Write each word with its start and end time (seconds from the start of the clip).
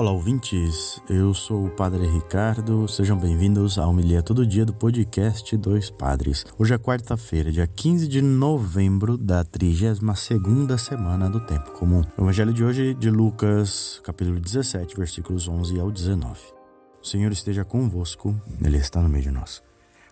Olá, 0.00 0.12
ouvintes. 0.12 0.98
Eu 1.10 1.34
sou 1.34 1.66
o 1.66 1.70
Padre 1.70 2.06
Ricardo. 2.06 2.88
Sejam 2.88 3.18
bem-vindos 3.18 3.76
ao 3.76 3.90
Homilia 3.90 4.22
Todo 4.22 4.46
Dia 4.46 4.64
do 4.64 4.72
podcast 4.72 5.54
Dois 5.58 5.90
Padres. 5.90 6.46
Hoje 6.58 6.72
é 6.72 6.78
quarta-feira, 6.78 7.52
dia 7.52 7.66
15 7.66 8.08
de 8.08 8.22
novembro 8.22 9.18
da 9.18 9.44
32 9.44 10.00
semana 10.80 11.28
do 11.28 11.38
Tempo 11.38 11.72
Comum. 11.72 12.02
O 12.16 12.22
evangelho 12.22 12.50
de 12.50 12.64
hoje 12.64 12.94
de 12.94 13.10
Lucas, 13.10 14.00
capítulo 14.02 14.40
17, 14.40 14.96
versículos 14.96 15.46
11 15.46 15.78
ao 15.78 15.90
19. 15.90 16.40
O 17.02 17.06
Senhor 17.06 17.30
esteja 17.30 17.62
convosco, 17.62 18.34
Ele 18.64 18.78
está 18.78 19.02
no 19.02 19.08
meio 19.10 19.24
de 19.24 19.30
nós. 19.30 19.62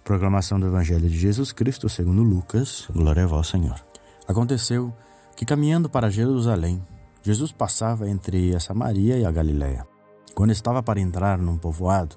Proclamação 0.05 0.61
do 0.61 0.67
Evangelho 0.67 1.09
de 1.09 1.19
Jesus 1.19 1.51
Cristo 1.51 1.89
segundo 1.89 2.23
Lucas. 2.23 2.87
Glória 2.93 3.25
a 3.25 3.27
vós, 3.27 3.47
Senhor. 3.47 3.83
Aconteceu 4.29 4.93
que 5.35 5.47
caminhando 5.47 5.89
para 5.89 6.11
Jerusalém, 6.11 6.79
Jesus 7.23 7.53
passava 7.53 8.09
entre 8.09 8.55
a 8.55 8.61
Samaria 8.61 9.19
e 9.19 9.25
a 9.25 9.31
Galiléia. 9.31 9.87
Quando 10.35 10.53
estava 10.53 10.83
para 10.83 11.01
entrar 11.01 11.37
num 11.39 11.59
povoado, 11.59 12.17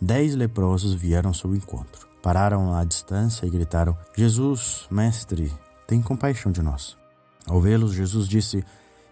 dez 0.00 0.34
leprosos 0.34 0.94
vieram 0.94 1.30
ao 1.30 1.34
seu 1.34 1.54
encontro. 1.54 2.08
Pararam 2.22 2.74
à 2.74 2.84
distância 2.84 3.46
e 3.46 3.50
gritaram: 3.50 3.96
Jesus, 4.16 4.86
mestre, 4.90 5.52
tem 5.86 6.00
compaixão 6.00 6.50
de 6.50 6.62
nós. 6.62 6.96
Ao 7.46 7.60
vê-los, 7.60 7.92
Jesus 7.92 8.26
disse: 8.26 8.64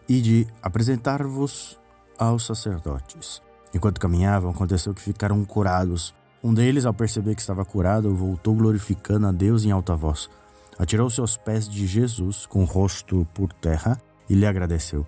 Ide 0.08 0.46
apresentar-vos 0.62 1.78
aos 2.18 2.46
sacerdotes. 2.46 3.42
Enquanto 3.74 4.00
caminhavam, 4.00 4.50
aconteceu 4.50 4.94
que 4.94 5.02
ficaram 5.02 5.44
curados. 5.44 6.14
Um 6.42 6.54
deles, 6.54 6.86
ao 6.86 6.94
perceber 6.94 7.34
que 7.34 7.40
estava 7.40 7.64
curado, 7.64 8.14
voltou 8.14 8.54
glorificando 8.54 9.26
a 9.26 9.32
Deus 9.32 9.64
em 9.64 9.70
alta 9.70 9.94
voz. 9.94 10.30
Atirou-se 10.78 11.20
aos 11.20 11.36
pés 11.36 11.68
de 11.68 11.86
Jesus, 11.86 12.46
com 12.46 12.62
o 12.62 12.66
rosto 12.66 13.26
por 13.34 13.52
terra, 13.52 14.00
e 14.28 14.34
lhe 14.34 14.46
agradeceu 14.46 15.06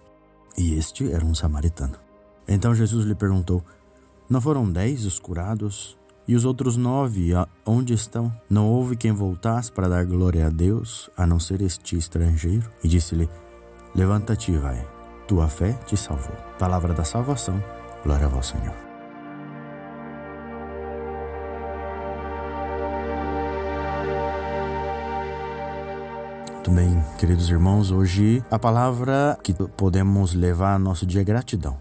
e 0.59 0.75
este 0.75 1.11
era 1.11 1.25
um 1.25 1.34
samaritano. 1.34 1.95
Então 2.47 2.75
Jesus 2.75 3.06
lhe 3.06 3.14
perguntou: 3.14 3.64
Não 4.28 4.41
foram 4.41 4.70
dez 4.70 5.06
os 5.06 5.19
curados? 5.19 5.97
E 6.27 6.37
os 6.37 6.45
outros 6.45 6.77
nove, 6.77 7.31
onde 7.65 7.95
estão? 7.95 8.31
Não 8.50 8.69
houve 8.69 8.97
quem 8.97 9.12
voltasse 9.12 9.73
para 9.73 9.89
dar 9.89 10.05
glória 10.05 10.47
a 10.47 10.50
Deus, 10.50 11.09
a 11.17 11.27
não 11.27 11.41
ser 11.41 11.62
este 11.62 11.97
estrangeiro? 11.97 12.70
E 12.84 12.89
disse-lhe: 12.89 13.31
Levanta-te 13.95 14.53
e 14.53 14.59
vai, 14.59 14.87
tua 15.27 15.48
fé 15.48 15.73
te 15.87 15.97
salvou. 15.97 16.37
Palavra 16.59 16.93
da 16.93 17.05
salvação, 17.05 17.62
glória 18.05 18.27
a 18.27 18.28
vós, 18.28 18.48
Senhor. 18.48 18.88
Muito 26.69 26.83
bem, 26.83 27.02
queridos 27.16 27.48
irmãos, 27.48 27.91
hoje 27.91 28.44
a 28.50 28.58
palavra 28.58 29.38
que 29.42 29.55
podemos 29.55 30.34
levar 30.34 30.75
ao 30.75 30.78
nosso 30.78 31.06
dia 31.06 31.22
é 31.22 31.25
gratidão. 31.25 31.80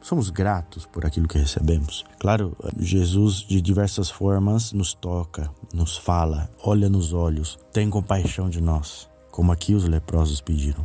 Somos 0.00 0.28
gratos 0.28 0.84
por 0.86 1.06
aquilo 1.06 1.28
que 1.28 1.38
recebemos. 1.38 2.04
Claro, 2.18 2.56
Jesus 2.76 3.36
de 3.36 3.60
diversas 3.60 4.10
formas 4.10 4.72
nos 4.72 4.92
toca, 4.92 5.48
nos 5.72 5.96
fala, 5.96 6.50
olha 6.64 6.88
nos 6.88 7.12
olhos, 7.12 7.56
tem 7.72 7.88
compaixão 7.88 8.50
de 8.50 8.60
nós, 8.60 9.08
como 9.30 9.52
aqui 9.52 9.72
os 9.72 9.84
leprosos 9.84 10.40
pediram. 10.40 10.84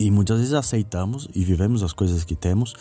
E 0.00 0.10
muitas 0.10 0.38
vezes 0.38 0.52
aceitamos 0.52 1.28
e 1.32 1.44
vivemos 1.44 1.84
as 1.84 1.92
coisas 1.92 2.24
que 2.24 2.34
temos 2.34 2.74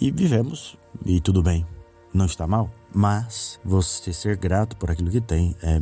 e 0.00 0.12
vivemos 0.12 0.78
e 1.04 1.20
tudo 1.20 1.42
bem, 1.42 1.66
não 2.12 2.26
está 2.26 2.46
mal. 2.46 2.70
Mas 2.94 3.58
você 3.64 4.12
ser 4.12 4.36
grato 4.36 4.76
por 4.76 4.92
aquilo 4.92 5.10
que 5.10 5.20
tem 5.20 5.56
é 5.60 5.76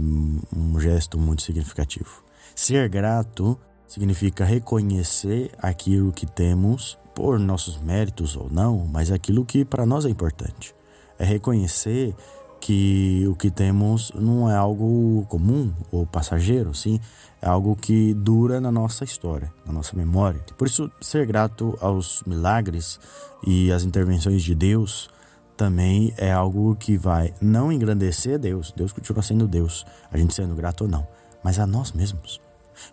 um 0.56 0.80
gesto 0.80 1.18
muito 1.18 1.42
significativo. 1.42 2.31
Ser 2.54 2.88
grato 2.88 3.58
significa 3.86 4.44
reconhecer 4.44 5.50
aquilo 5.58 6.12
que 6.12 6.26
temos 6.26 6.98
por 7.14 7.38
nossos 7.38 7.78
méritos 7.78 8.36
ou 8.36 8.48
não, 8.50 8.86
mas 8.86 9.10
aquilo 9.10 9.44
que 9.44 9.64
para 9.64 9.84
nós 9.84 10.04
é 10.04 10.08
importante. 10.08 10.74
É 11.18 11.24
reconhecer 11.24 12.14
que 12.62 13.26
o 13.28 13.34
que 13.34 13.50
temos 13.50 14.12
não 14.14 14.48
é 14.48 14.54
algo 14.54 15.26
comum 15.28 15.72
ou 15.90 16.06
passageiro, 16.06 16.72
sim, 16.72 17.00
é 17.40 17.48
algo 17.48 17.74
que 17.74 18.14
dura 18.14 18.60
na 18.60 18.70
nossa 18.70 19.02
história, 19.04 19.52
na 19.66 19.72
nossa 19.72 19.96
memória. 19.96 20.40
Por 20.56 20.68
isso, 20.68 20.90
ser 21.00 21.26
grato 21.26 21.76
aos 21.80 22.22
milagres 22.24 23.00
e 23.44 23.72
às 23.72 23.82
intervenções 23.82 24.42
de 24.42 24.54
Deus 24.54 25.10
também 25.56 26.14
é 26.16 26.32
algo 26.32 26.74
que 26.76 26.96
vai 26.96 27.34
não 27.40 27.70
engrandecer 27.70 28.38
Deus, 28.38 28.72
Deus 28.76 28.92
continua 28.92 29.22
sendo 29.22 29.46
Deus, 29.46 29.84
a 30.10 30.16
gente 30.16 30.32
sendo 30.32 30.54
grato 30.54 30.84
ou 30.84 30.88
não, 30.88 31.06
mas 31.42 31.58
a 31.58 31.66
nós 31.66 31.92
mesmos. 31.92 32.40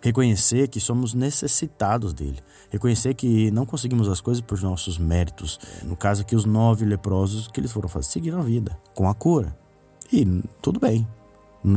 Reconhecer 0.00 0.68
que 0.68 0.80
somos 0.80 1.14
necessitados 1.14 2.12
dele. 2.12 2.38
Reconhecer 2.70 3.14
que 3.14 3.50
não 3.50 3.66
conseguimos 3.66 4.08
as 4.08 4.20
coisas 4.20 4.40
por 4.40 4.60
nossos 4.60 4.98
méritos. 4.98 5.58
No 5.82 5.96
caso 5.96 6.22
aqui, 6.22 6.36
os 6.36 6.44
nove 6.44 6.84
leprosos, 6.84 7.48
que 7.48 7.60
eles 7.60 7.72
foram 7.72 7.88
fazer? 7.88 8.08
Seguiram 8.08 8.38
a 8.38 8.42
vida, 8.42 8.78
com 8.94 9.08
a 9.08 9.14
cura. 9.14 9.56
E 10.12 10.24
tudo 10.60 10.78
bem, 10.80 11.06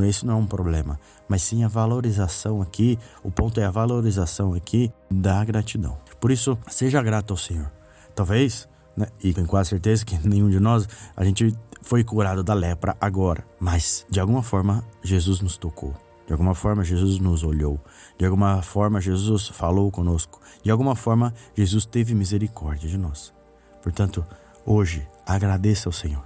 esse 0.07 0.25
não 0.25 0.33
é 0.33 0.37
um 0.37 0.45
problema, 0.45 0.99
mas 1.27 1.43
sim 1.43 1.63
a 1.63 1.67
valorização 1.67 2.61
aqui. 2.61 2.97
O 3.23 3.31
ponto 3.31 3.59
é 3.59 3.65
a 3.65 3.71
valorização 3.71 4.53
aqui 4.53 4.91
da 5.09 5.43
gratidão. 5.43 5.97
Por 6.19 6.31
isso, 6.31 6.57
seja 6.67 7.01
grato 7.01 7.31
ao 7.31 7.37
Senhor. 7.37 7.71
Talvez, 8.15 8.67
né, 8.95 9.07
e 9.21 9.33
tenho 9.33 9.47
quase 9.47 9.69
certeza 9.71 10.05
que 10.05 10.17
nenhum 10.27 10.49
de 10.49 10.59
nós, 10.59 10.87
a 11.15 11.23
gente 11.23 11.55
foi 11.81 12.03
curado 12.03 12.43
da 12.43 12.53
lepra 12.53 12.95
agora, 12.99 13.45
mas 13.59 14.05
de 14.09 14.19
alguma 14.19 14.41
forma 14.41 14.83
Jesus 15.03 15.41
nos 15.41 15.57
tocou. 15.57 15.93
De 16.25 16.31
alguma 16.31 16.55
forma, 16.55 16.83
Jesus 16.83 17.19
nos 17.19 17.43
olhou. 17.43 17.79
De 18.17 18.25
alguma 18.25 18.61
forma, 18.61 19.01
Jesus 19.01 19.47
falou 19.47 19.91
conosco. 19.91 20.39
De 20.63 20.71
alguma 20.71 20.95
forma, 20.95 21.33
Jesus 21.55 21.85
teve 21.85 22.15
misericórdia 22.15 22.89
de 22.89 22.97
nós. 22.97 23.33
Portanto, 23.81 24.25
hoje, 24.65 25.07
agradeça 25.25 25.89
ao 25.89 25.93
Senhor. 25.93 26.23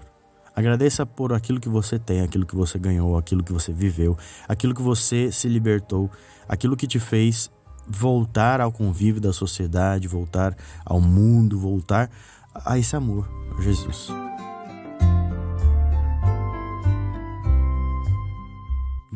Agradeça 0.55 1.05
por 1.05 1.33
aquilo 1.33 1.59
que 1.59 1.69
você 1.69 1.99
tem, 1.99 2.21
aquilo 2.21 2.45
que 2.45 2.55
você 2.55 2.79
ganhou, 2.79 3.17
aquilo 3.17 3.43
que 3.43 3.53
você 3.53 3.71
viveu, 3.71 4.17
aquilo 4.47 4.73
que 4.73 4.81
você 4.81 5.31
se 5.31 5.47
libertou, 5.47 6.09
aquilo 6.47 6.75
que 6.75 6.87
te 6.87 6.99
fez 6.99 7.51
voltar 7.87 8.59
ao 8.59 8.71
convívio 8.71 9.21
da 9.21 9.31
sociedade, 9.31 10.07
voltar 10.07 10.55
ao 10.85 10.99
mundo, 10.99 11.57
voltar 11.57 12.09
a 12.53 12.77
esse 12.77 12.95
amor, 12.95 13.29
Jesus. 13.59 14.11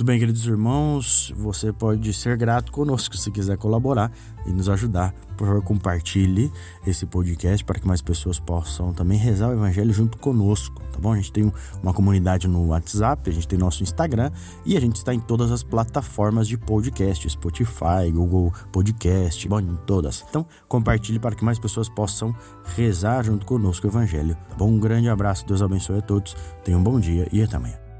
Muito 0.02 0.08
bem, 0.08 0.20
queridos 0.20 0.48
irmãos, 0.48 1.32
você 1.38 1.72
pode 1.72 2.12
ser 2.12 2.36
grato 2.36 2.72
conosco 2.72 3.16
se 3.16 3.30
quiser 3.30 3.56
colaborar 3.56 4.12
e 4.48 4.52
nos 4.52 4.68
ajudar. 4.68 5.14
Por 5.38 5.46
favor, 5.46 5.62
compartilhe 5.62 6.52
esse 6.88 7.06
podcast 7.06 7.64
para 7.64 7.80
que 7.80 7.88
mais 7.88 8.02
pessoas 8.02 8.40
possam 8.40 8.92
também 8.94 9.20
rezar 9.20 9.50
o 9.50 9.54
evangelho 9.54 9.94
junto 9.94 10.18
conosco, 10.18 10.82
tá 10.92 10.98
bom? 11.00 11.14
A 11.14 11.18
gente 11.18 11.32
tem 11.32 11.54
uma 11.84 11.94
comunidade 11.94 12.48
no 12.48 12.70
WhatsApp, 12.70 13.30
a 13.30 13.32
gente 13.32 13.48
tem 13.48 13.60
nosso 13.60 13.84
Instagram 13.84 14.32
e 14.66 14.76
a 14.76 14.80
gente 14.80 14.96
está 14.96 15.14
em 15.14 15.20
todas 15.20 15.52
as 15.52 15.62
plataformas 15.62 16.48
de 16.48 16.58
podcast, 16.58 17.30
Spotify, 17.30 18.12
Google 18.12 18.52
Podcast, 18.72 19.48
bom, 19.48 19.60
em 19.60 19.76
todas. 19.86 20.26
Então, 20.28 20.48
compartilhe 20.68 21.20
para 21.20 21.36
que 21.36 21.46
mais 21.46 21.60
pessoas 21.60 21.88
possam 21.88 22.36
rezar 22.76 23.22
junto 23.22 23.46
conosco 23.46 23.86
o 23.86 23.90
evangelho, 23.92 24.36
tá 24.50 24.56
bom? 24.56 24.68
Um 24.68 24.80
grande 24.80 25.10
abraço, 25.10 25.46
Deus 25.46 25.62
abençoe 25.62 26.00
a 26.00 26.02
todos, 26.02 26.36
tenham 26.64 26.80
um 26.80 26.84
bom 26.84 27.00
dia 27.00 27.28
e 27.32 27.44
até 27.44 27.56
amanhã. 27.56 27.91